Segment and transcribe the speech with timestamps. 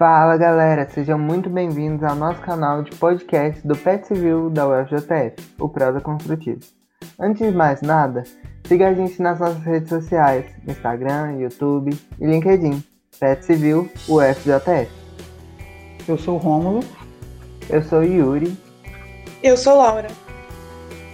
[0.00, 5.34] Fala galera, sejam muito bem-vindos ao nosso canal de podcast do PET Civil da UFJF,
[5.58, 6.60] o Prosa Construtivo.
[7.18, 8.24] Antes de mais nada,
[8.64, 12.82] siga a gente nas nossas redes sociais, Instagram, YouTube e LinkedIn,
[13.20, 14.90] PET Civil UFJF.
[16.08, 16.80] Eu sou o Rômulo.
[17.68, 18.56] Eu sou o Yuri.
[19.42, 20.08] Eu sou Laura.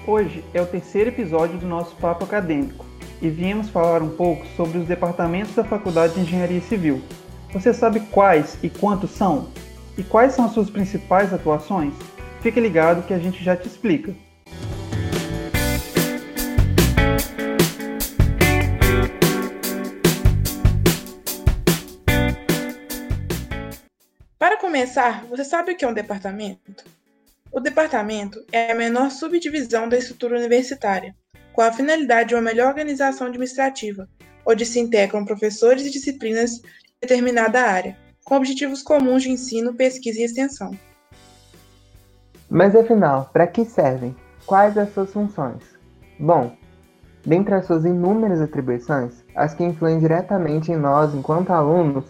[0.07, 2.87] Hoje é o terceiro episódio do nosso Papo Acadêmico
[3.21, 7.03] e viemos falar um pouco sobre os departamentos da Faculdade de Engenharia Civil,
[7.57, 9.51] você sabe quais e quantos são?
[9.97, 11.95] E quais são as suas principais atuações?
[12.43, 14.15] Fique ligado que a gente já te explica.
[24.39, 26.85] Para começar, você sabe o que é um departamento?
[27.51, 31.17] O departamento é a menor subdivisão da estrutura universitária,
[31.55, 34.07] com a finalidade de uma melhor organização administrativa,
[34.45, 36.61] onde se integram professores e disciplinas
[37.07, 40.73] determinada área, com objetivos comuns de ensino, pesquisa e extensão.
[42.51, 44.15] Mas afinal, para que servem?
[44.45, 45.63] Quais as suas funções?
[46.19, 46.57] Bom,
[47.25, 52.05] dentre as suas inúmeras atribuições, as que influem diretamente em nós enquanto alunos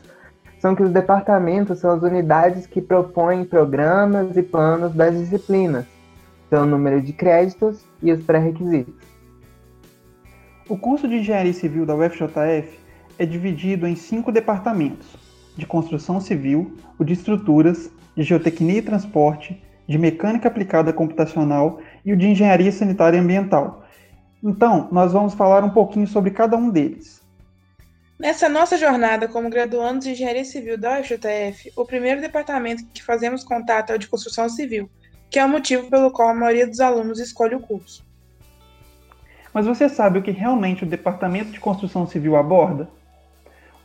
[0.58, 5.84] são que os departamentos são as unidades que propõem programas e planos das disciplinas,
[6.48, 8.94] seu número de créditos e os pré-requisitos.
[10.68, 12.85] O curso de Engenharia Civil da UFJF
[13.18, 15.16] é dividido em cinco departamentos:
[15.56, 22.12] de construção civil, o de estruturas, de geotecnia e transporte, de mecânica aplicada computacional e
[22.12, 23.84] o de engenharia sanitária e ambiental.
[24.42, 27.22] Então, nós vamos falar um pouquinho sobre cada um deles.
[28.18, 33.44] Nessa nossa jornada como graduandos de engenharia civil da UFJF, o primeiro departamento que fazemos
[33.44, 34.88] contato é o de construção civil,
[35.30, 38.06] que é o motivo pelo qual a maioria dos alunos escolhe o curso.
[39.52, 42.88] Mas você sabe o que realmente o departamento de construção civil aborda?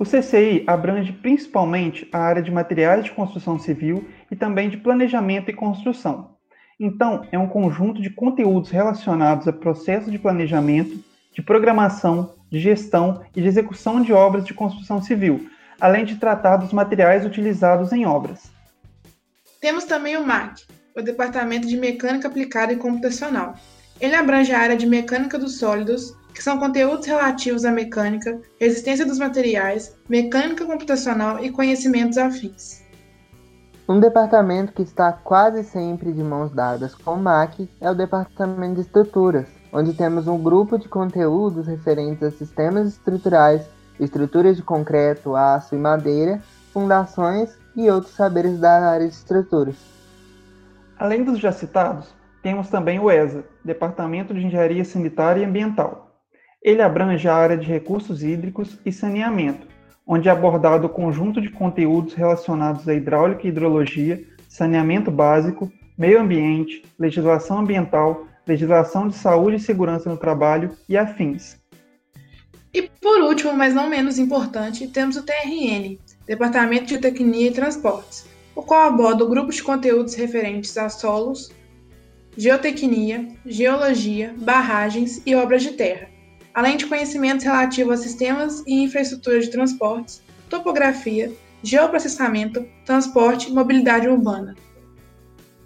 [0.02, 5.52] O CCI abrange principalmente a área de materiais de construção civil e também de planejamento
[5.52, 6.38] e construção.
[6.80, 11.00] Então, é um conjunto de conteúdos relacionados a processos de planejamento,
[11.32, 15.48] de programação, de gestão e de execução de obras de construção civil,
[15.80, 18.52] além de tratar dos materiais utilizados em obras.
[19.62, 20.64] Temos também o MAC,
[20.98, 23.54] o Departamento de Mecânica Aplicada e Computacional.
[24.02, 29.06] Ele abrange a área de mecânica dos sólidos, que são conteúdos relativos à mecânica, resistência
[29.06, 32.82] dos materiais, mecânica computacional e conhecimentos afins.
[33.88, 38.76] Um departamento que está quase sempre de mãos dadas com o MAC é o Departamento
[38.76, 43.62] de Estruturas, onde temos um grupo de conteúdos referentes a sistemas estruturais,
[44.00, 46.42] estruturas de concreto, aço e madeira,
[46.74, 49.76] fundações e outros saberes da área de estruturas.
[50.98, 52.08] Além dos já citados,
[52.42, 56.20] temos também o ESA, Departamento de Engenharia Sanitária e Ambiental,
[56.62, 59.68] ele abrange a área de recursos hídricos e saneamento,
[60.06, 66.20] onde é abordado o conjunto de conteúdos relacionados à hidráulica e hidrologia, saneamento básico, meio
[66.20, 71.60] ambiente, legislação ambiental, legislação de saúde e segurança no trabalho e afins.
[72.74, 78.26] E por último, mas não menos importante, temos o TRN, Departamento de Tecnia e Transportes,
[78.56, 81.52] o qual aborda o grupo de conteúdos referentes a solos,
[82.38, 86.08] geotecnia, geologia, barragens e obras de terra,
[86.54, 91.32] além de conhecimentos relativos a sistemas e infraestruturas de transportes, topografia,
[91.62, 94.56] geoprocessamento, transporte e mobilidade urbana.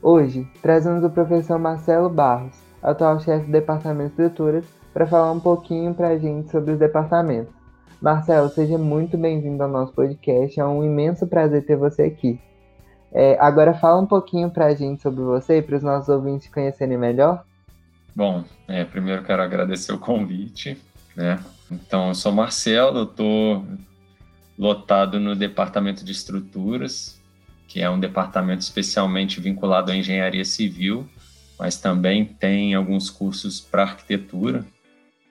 [0.02, 5.40] Hoje, trazemos o professor Marcelo Barros, atual chefe do Departamento de Estruturas, para falar um
[5.40, 7.54] pouquinho para a gente sobre os departamentos.
[8.02, 12.40] Marcelo, seja muito bem-vindo ao nosso podcast, é um imenso prazer ter você aqui.
[13.18, 16.98] É, agora fala um pouquinho para a gente sobre você, para os nossos ouvintes conhecerem
[16.98, 17.46] melhor.
[18.14, 20.78] Bom, é, primeiro quero agradecer o convite,
[21.16, 21.42] né?
[21.72, 23.66] Então, eu sou Marcelo, estou
[24.60, 27.22] lotado no departamento de estruturas,
[27.70, 31.08] que é um departamento especialmente vinculado à engenharia civil,
[31.58, 34.66] mas também tem alguns cursos para arquitetura.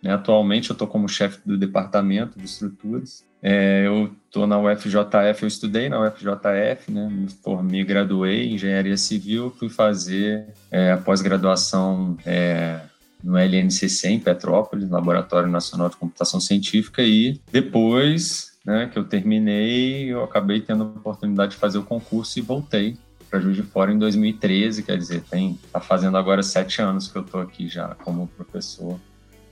[0.02, 0.10] Né?
[0.10, 3.26] Atualmente eu estou como chefe do departamento de estruturas.
[3.46, 7.06] É, eu estou na UFJF, eu estudei na UFJF, né?
[7.12, 12.80] me formei, graduei em engenharia civil, fui fazer é, a pós-graduação é,
[13.22, 20.06] no LNCC em Petrópolis, Laboratório Nacional de Computação Científica, e depois né, que eu terminei,
[20.06, 22.96] eu acabei tendo a oportunidade de fazer o concurso e voltei
[23.28, 27.18] para Juiz de Fora em 2013, quer dizer, tem tá fazendo agora sete anos que
[27.18, 28.98] eu estou aqui já como professor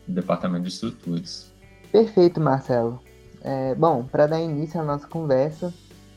[0.09, 1.53] do Departamento de Estruturas.
[1.91, 3.12] Perfeito, Marcelo.
[3.45, 5.73] É, bom, para dar início à nossa conversa,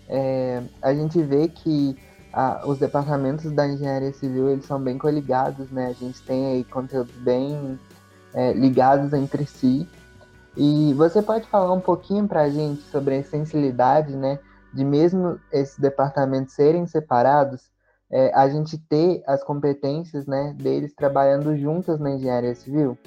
[0.08, 1.98] é, a gente vê que
[2.32, 5.88] a, os departamentos da engenharia civil eles são bem coligados, né?
[5.88, 7.80] A gente tem aí conteúdos bem
[8.34, 9.88] é, ligados entre si.
[10.56, 14.40] E você pode falar um pouquinho para a gente sobre a essencialidade, né,
[14.74, 17.70] de mesmo esses departamentos serem separados,
[18.10, 22.98] é, a gente ter as competências né, deles trabalhando juntas na engenharia civil?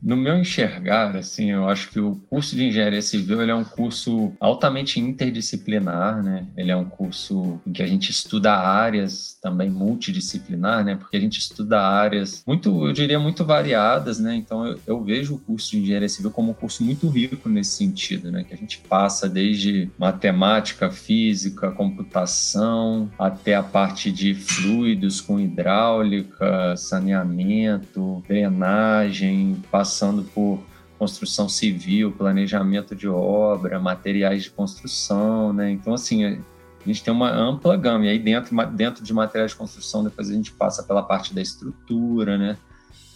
[0.00, 3.64] No meu enxergar, assim, eu acho que o curso de engenharia civil ele é um
[3.64, 6.46] curso altamente interdisciplinar, né?
[6.56, 10.96] Ele é um curso em que a gente estuda áreas também multidisciplinar, né?
[10.96, 14.36] Porque a gente estuda áreas muito, eu diria, muito variadas, né?
[14.36, 17.72] Então eu, eu vejo o curso de engenharia civil como um curso muito rico nesse
[17.72, 18.44] sentido, né?
[18.44, 26.76] Que a gente passa desde matemática, física, computação, até a parte de fluidos com hidráulica,
[26.76, 29.56] saneamento, drenagem,
[29.88, 30.60] passando por
[30.98, 35.70] construção civil, planejamento de obra, materiais de construção, né?
[35.70, 36.38] Então, assim, a
[36.84, 38.04] gente tem uma ampla gama.
[38.04, 41.40] E aí, dentro, dentro de materiais de construção, depois a gente passa pela parte da
[41.40, 42.58] estrutura, né?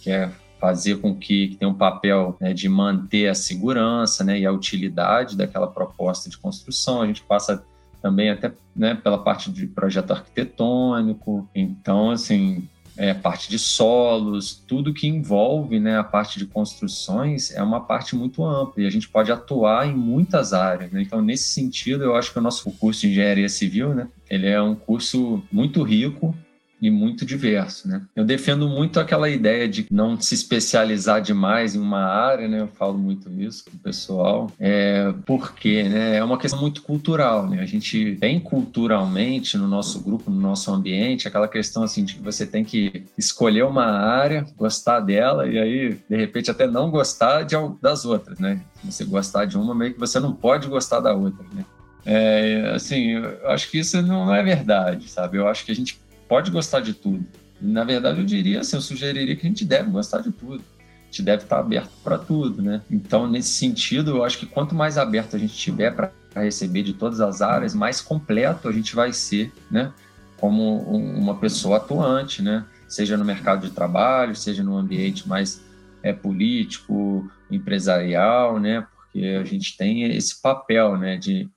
[0.01, 4.39] Que é fazer com que, que tenha um papel né, de manter a segurança né,
[4.39, 7.01] e a utilidade daquela proposta de construção.
[7.01, 7.65] A gente passa
[8.01, 11.49] também até né, pela parte de projeto arquitetônico.
[11.53, 17.61] Então, assim, é, parte de solos, tudo que envolve né, a parte de construções é
[17.61, 20.91] uma parte muito ampla e a gente pode atuar em muitas áreas.
[20.91, 21.01] Né?
[21.01, 24.61] Então, nesse sentido, eu acho que o nosso curso de engenharia civil, né, ele é
[24.61, 26.35] um curso muito rico
[26.83, 28.01] e muito diverso, né?
[28.13, 32.59] Eu defendo muito aquela ideia de não se especializar demais em uma área, né?
[32.59, 36.17] Eu falo muito isso com o pessoal, é porque, né?
[36.17, 37.61] É uma questão muito cultural, né?
[37.61, 42.21] A gente tem culturalmente no nosso grupo, no nosso ambiente, aquela questão assim de que
[42.21, 47.43] você tem que escolher uma área, gostar dela e aí de repente até não gostar
[47.43, 48.59] de, das outras, né?
[48.83, 51.63] Você gostar de uma, meio que você não pode gostar da outra, né?
[52.05, 55.37] É, assim, eu acho que isso não é verdade, sabe?
[55.37, 56.03] Eu acho que a gente
[56.33, 57.23] pode gostar de tudo.
[57.61, 60.63] Na verdade, eu diria assim, eu sugeriria que a gente deve gostar de tudo.
[60.81, 62.81] A gente deve estar aberto para tudo, né?
[62.89, 66.93] Então, nesse sentido, eu acho que quanto mais aberto a gente tiver para receber de
[66.93, 69.93] todas as áreas, mais completo a gente vai ser, né?
[70.37, 72.65] Como uma pessoa atuante, né?
[72.87, 75.61] Seja no mercado de trabalho, seja no ambiente mais
[76.01, 78.87] é, político, empresarial, né?
[78.95, 81.15] Porque a gente tem esse papel, né?
[81.15, 81.47] De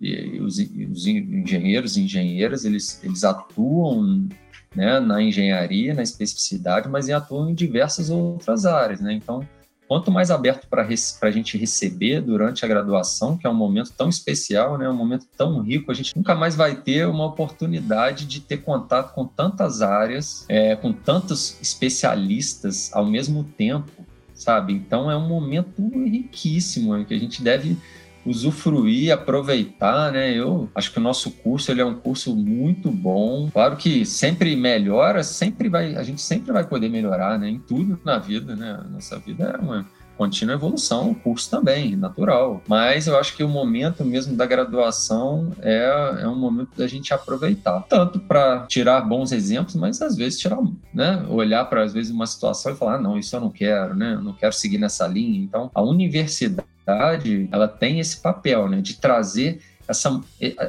[0.00, 4.28] e os, os engenheiros e engenheiras, eles, eles atuam
[4.74, 9.12] né, na engenharia, na especificidade, mas atuam em diversas outras áreas, né?
[9.12, 9.46] Então,
[9.90, 14.08] quanto mais aberto para a gente receber durante a graduação, que é um momento tão
[14.08, 18.40] especial, né, um momento tão rico, a gente nunca mais vai ter uma oportunidade de
[18.40, 23.90] ter contato com tantas áreas, é, com tantos especialistas ao mesmo tempo,
[24.32, 24.72] sabe?
[24.72, 27.76] Então é um momento riquíssimo que a gente deve
[28.24, 30.32] usufruir, aproveitar, né?
[30.32, 33.50] Eu acho que o nosso curso ele é um curso muito bom.
[33.50, 37.48] Claro que sempre melhora, sempre vai, a gente sempre vai poder melhorar, né?
[37.48, 38.78] Em tudo na vida, né?
[38.80, 39.86] A nossa vida é uma
[40.20, 42.62] contínua evolução, o curso também, natural.
[42.68, 47.14] Mas eu acho que o momento mesmo da graduação é, é um momento da gente
[47.14, 47.80] aproveitar.
[47.88, 50.58] Tanto para tirar bons exemplos, mas às vezes tirar,
[50.92, 51.24] né?
[51.26, 54.12] Olhar para às vezes uma situação e falar, ah, não, isso eu não quero, né?
[54.12, 55.40] Eu não quero seguir nessa linha.
[55.40, 60.20] Então, a universidade ela tem esse papel, né, de trazer essa,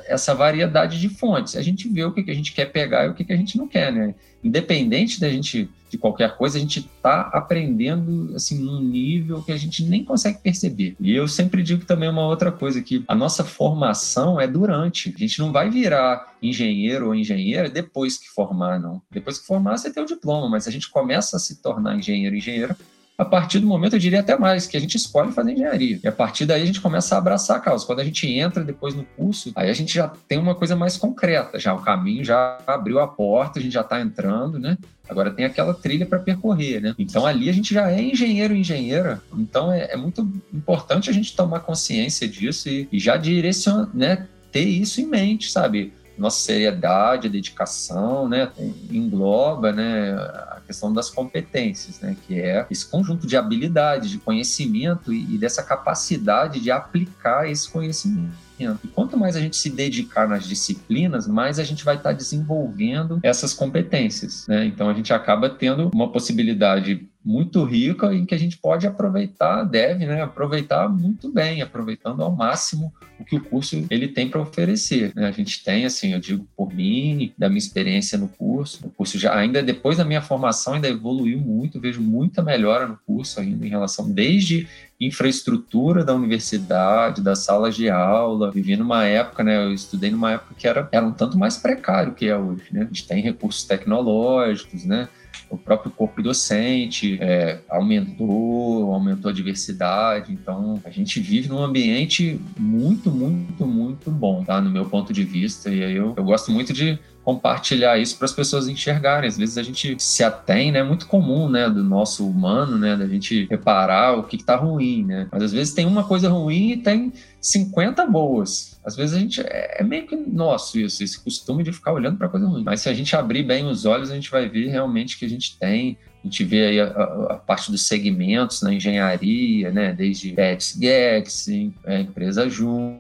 [0.08, 1.56] essa variedade de fontes.
[1.56, 3.38] A gente vê o que, que a gente quer pegar e o que, que a
[3.38, 4.16] gente não quer, né?
[4.44, 9.58] Independente da gente de qualquer coisa, a gente está aprendendo assim num nível que a
[9.58, 10.96] gente nem consegue perceber.
[11.00, 15.14] E eu sempre digo também uma outra coisa que a nossa formação é durante.
[15.14, 19.02] A gente não vai virar engenheiro ou engenheira depois que formar, não.
[19.12, 22.38] Depois que formar, você tem o diploma, mas a gente começa a se tornar engenheiro
[22.38, 22.76] engenheira
[23.22, 26.00] a partir do momento, eu diria até mais, que a gente escolhe fazer engenharia.
[26.04, 27.86] E a partir daí a gente começa a abraçar a causa.
[27.86, 30.98] Quando a gente entra depois no curso, aí a gente já tem uma coisa mais
[30.98, 34.76] concreta, já o caminho já abriu a porta, a gente já está entrando, né?
[35.08, 36.96] Agora tem aquela trilha para percorrer, né?
[36.98, 39.22] Então ali a gente já é engenheiro engenheira.
[39.38, 44.28] Então é, é muito importante a gente tomar consciência disso e, e já direcionar, né?
[44.52, 45.94] Ter isso em mente, sabe?
[46.22, 48.52] Nossa seriedade, dedicação, né,
[48.90, 55.12] engloba, né, a questão das competências, né, que é esse conjunto de habilidade, de conhecimento
[55.12, 58.52] e, e dessa capacidade de aplicar esse conhecimento.
[58.84, 63.20] E quanto mais a gente se dedicar nas disciplinas, mais a gente vai estar desenvolvendo
[63.24, 64.46] essas competências.
[64.48, 64.66] Né?
[64.66, 69.64] Então a gente acaba tendo uma possibilidade muito rica em que a gente pode aproveitar,
[69.64, 74.42] deve, né, aproveitar muito bem, aproveitando ao máximo o que o curso ele tem para
[74.42, 75.14] oferecer.
[75.16, 75.28] Né?
[75.28, 79.20] A gente tem, assim, eu digo por mim, da minha experiência no curso, o curso
[79.20, 83.66] já ainda depois da minha formação ainda evoluiu muito, vejo muita melhora no curso ainda
[83.66, 84.68] em relação desde
[85.00, 88.52] infraestrutura da universidade, das salas de aula.
[88.52, 89.64] Vivi numa época, né?
[89.66, 92.82] Eu estudei numa época que era, era um tanto mais precário que é hoje, né?
[92.82, 95.08] A gente tem recursos tecnológicos, né?
[95.50, 100.32] O próprio corpo docente é, aumentou, aumentou a diversidade.
[100.32, 104.62] Então, a gente vive num ambiente muito, muito, muito bom, tá?
[104.62, 105.70] No meu ponto de vista.
[105.70, 109.28] E aí eu, eu gosto muito de compartilhar isso para as pessoas enxergarem.
[109.28, 110.80] Às vezes a gente se atém, né?
[110.80, 111.70] É muito comum, né?
[111.70, 112.96] Do nosso humano, né?
[112.96, 115.28] Da gente reparar o que está ruim, né?
[115.32, 118.71] Mas às vezes tem uma coisa ruim e tem 50 boas.
[118.84, 122.18] Às vezes a gente é, é meio que nosso isso, esse costume de ficar olhando
[122.18, 122.64] para coisa ruim.
[122.64, 125.30] Mas se a gente abrir bem os olhos, a gente vai ver realmente que a
[125.30, 129.92] gente tem a gente vê aí a, a, a, parte dos segmentos na engenharia, né,
[129.92, 131.48] desde Pets Gex,
[131.84, 133.00] é, empresa Júnior,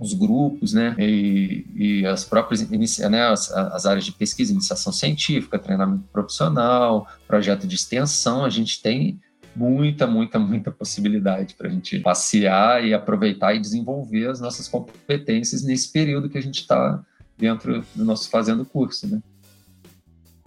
[0.00, 5.58] os grupos, né, e, e as próprias né, as, as, áreas de pesquisa, iniciação científica,
[5.58, 9.20] treinamento profissional, projeto de extensão, a gente tem
[9.54, 15.62] muita, muita, muita possibilidade para a gente passear e aproveitar e desenvolver as nossas competências
[15.62, 17.02] nesse período que a gente está
[17.36, 19.20] dentro do nosso fazendo curso, né?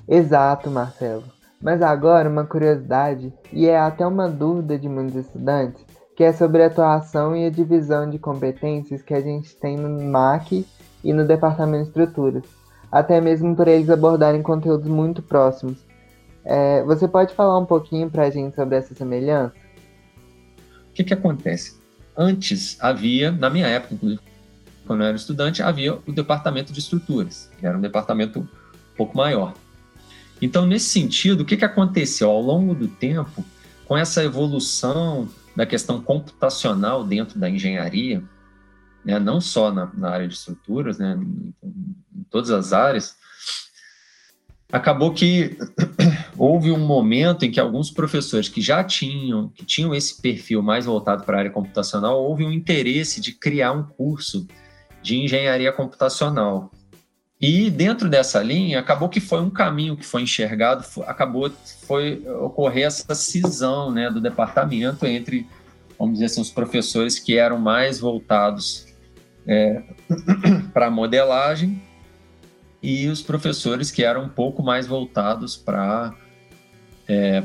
[0.07, 1.23] Exato, Marcelo.
[1.61, 5.83] Mas agora uma curiosidade, e é até uma dúvida de muitos estudantes,
[6.15, 10.01] que é sobre a atuação e a divisão de competências que a gente tem no
[10.03, 10.65] MAC
[11.03, 12.43] e no Departamento de Estruturas,
[12.91, 15.83] até mesmo por eles abordarem conteúdos muito próximos.
[16.45, 19.55] É, você pode falar um pouquinho para a gente sobre essa semelhança?
[20.89, 21.79] O que, que acontece?
[22.15, 24.21] Antes havia, na minha época, inclusive,
[24.85, 28.47] quando eu era estudante, havia o Departamento de Estruturas, que era um departamento um
[28.95, 29.53] pouco maior.
[30.41, 33.43] Então, nesse sentido, o que, que aconteceu ao longo do tempo,
[33.85, 38.21] com essa evolução da questão computacional dentro da engenharia,
[39.03, 43.15] né, não só na, na, área de estruturas, né, em, em todas as áreas,
[44.71, 45.57] acabou que
[46.37, 50.85] houve um momento em que alguns professores que já tinham, que tinham esse perfil mais
[50.85, 54.47] voltado para a área computacional, houve um interesse de criar um curso
[55.01, 56.71] de engenharia computacional.
[57.39, 61.51] E dentro dessa linha, acabou que foi um caminho que foi enxergado, acabou
[61.85, 65.47] foi ocorrer essa cisão né, do departamento entre,
[65.99, 68.87] vamos dizer assim, os professores que eram mais voltados
[69.45, 69.83] é,
[70.73, 71.81] para modelagem
[72.81, 76.15] e os professores que eram um pouco mais voltados para
[77.07, 77.43] é,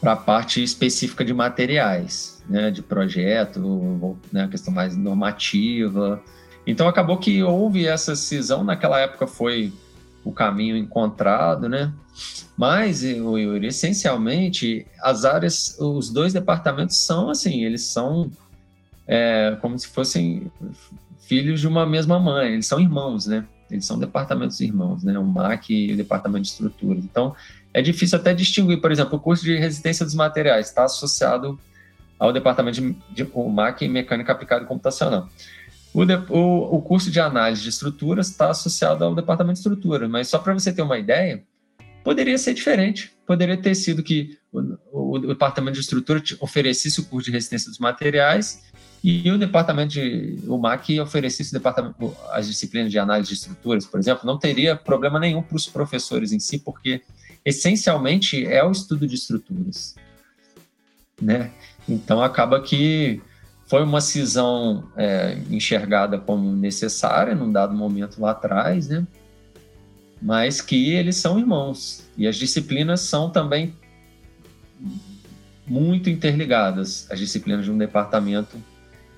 [0.00, 6.22] para a parte específica de materiais, né, de projeto, né, questão mais normativa.
[6.66, 9.72] Então acabou que houve essa cisão, naquela época foi
[10.24, 11.92] o caminho encontrado, né?
[12.56, 18.30] Mas, Yuri, essencialmente, as áreas, os dois departamentos são assim, eles são
[19.06, 20.50] é, como se fossem
[21.20, 23.44] filhos de uma mesma mãe, eles são irmãos, né?
[23.70, 25.18] Eles são departamentos irmãos, né?
[25.18, 27.04] O MAC e o departamento de estruturas.
[27.04, 27.34] Então,
[27.74, 31.58] é difícil até distinguir, por exemplo, o curso de resistência dos materiais está associado
[32.18, 35.28] ao departamento de, de o MAC em mecânica aplicada e computacional.
[35.92, 40.08] O, de, o, o curso de análise de estruturas está associado ao departamento de estrutura,
[40.08, 41.42] mas só para você ter uma ideia,
[42.04, 43.12] poderia ser diferente.
[43.26, 47.78] Poderia ter sido que o, o, departamento de estrutura oferecesse o curso de resistência dos
[47.78, 48.62] materiais
[49.08, 54.00] e o departamento de o MAC oferecesse departamento, as disciplinas de análise de estruturas, por
[54.00, 57.02] exemplo, não teria problema nenhum para os professores em si, porque
[57.44, 59.94] essencialmente é o estudo de estruturas,
[61.22, 61.52] né?
[61.88, 63.22] Então acaba que
[63.66, 69.06] foi uma cisão é, enxergada como necessária num dado momento lá atrás, né?
[70.20, 73.72] Mas que eles são irmãos e as disciplinas são também
[75.64, 78.56] muito interligadas, as disciplinas de um departamento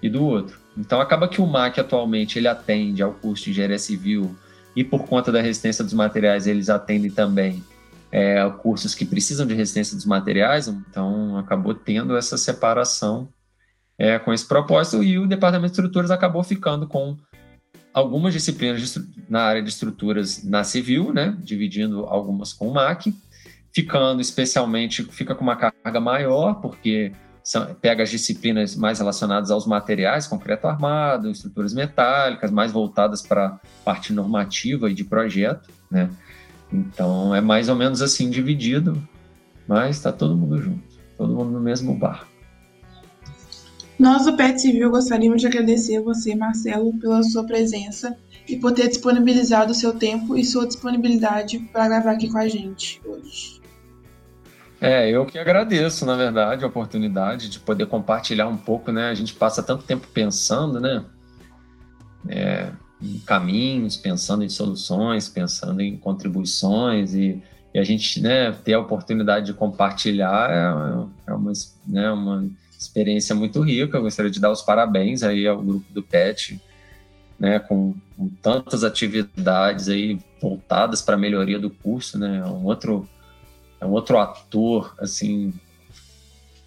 [0.02, 0.59] e do outro.
[0.76, 4.37] Então acaba que o MAC atualmente ele atende ao curso de engenharia civil
[4.76, 7.64] e por conta da resistência dos materiais eles atendem também
[8.11, 10.69] é, cursos que precisam de resistência dos materiais.
[10.69, 13.28] Então acabou tendo essa separação
[13.99, 17.17] é, com esse propósito, e o departamento de estruturas acabou ficando com
[17.93, 18.97] algumas disciplinas
[19.28, 23.12] na área de estruturas na civil, né, dividindo algumas com o MAC,
[23.75, 27.12] ficando especialmente, fica com uma carga maior, porque
[27.49, 33.47] são, pega as disciplinas mais relacionadas aos materiais, concreto armado, estruturas metálicas, mais voltadas para
[33.47, 36.11] a parte normativa e de projeto, né?
[36.71, 39.02] Então é mais ou menos assim dividido,
[39.67, 40.83] mas está todo mundo junto,
[41.17, 42.28] todo mundo no mesmo barco.
[43.99, 48.14] Nós do PET Civil gostaríamos de agradecer a você, Marcelo, pela sua presença
[48.47, 52.47] e por ter disponibilizado o seu tempo e sua disponibilidade para gravar aqui com a
[52.47, 53.58] gente hoje.
[54.80, 59.11] É, eu que agradeço, na verdade, a oportunidade de poder compartilhar um pouco, né?
[59.11, 61.04] A gente passa tanto tempo pensando, né?
[62.28, 62.70] É,
[63.02, 67.42] em caminhos, pensando em soluções, pensando em contribuições e,
[67.73, 71.52] e a gente, né, ter a oportunidade de compartilhar é, é uma,
[71.87, 73.97] né, uma experiência muito rica.
[73.97, 76.61] Eu gostaria de dar os parabéns aí ao grupo do PET,
[77.38, 82.38] né, com, com tantas atividades aí voltadas para a melhoria do curso, né?
[82.38, 83.08] É um outro
[83.80, 85.52] é um outro ator assim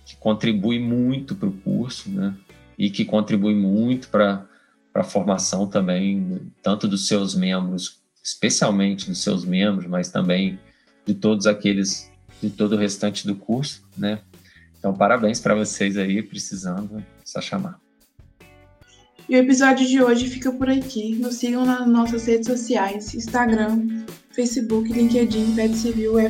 [0.05, 2.35] que contribui muito para o curso, né?
[2.77, 4.45] E que contribui muito para
[4.93, 10.59] a formação também, tanto dos seus membros, especialmente dos seus membros, mas também
[11.05, 14.21] de todos aqueles, de todo o restante do curso, né?
[14.77, 17.79] Então, parabéns para vocês aí, precisando, é só chamar.
[19.29, 21.15] E o episódio de hoje fica por aqui.
[21.15, 26.25] Nos sigam nas nossas redes sociais, Instagram, Facebook, LinkedIn, Pet Civil e